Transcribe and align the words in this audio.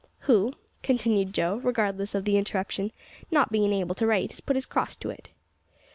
"Who," 0.21 0.53
continued 0.81 1.31
Joe, 1.31 1.57
regardless 1.57 2.15
of 2.15 2.25
the 2.25 2.35
interruption, 2.35 2.91
"not 3.29 3.51
bein' 3.51 3.71
able 3.71 3.93
to 3.93 4.07
write, 4.07 4.31
has 4.31 4.41
put 4.41 4.55
his 4.55 4.65
cross 4.65 4.95
to 4.95 5.11
it." 5.11 5.29